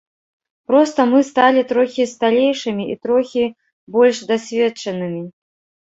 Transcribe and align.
Проста 0.71 1.05
мы 1.11 1.19
сталі 1.31 1.61
трохі 1.73 2.09
сталейшымі 2.15 2.83
і 2.95 2.99
трохі 3.07 3.43
больш 3.97 4.17
дасведчанымі. 4.35 5.21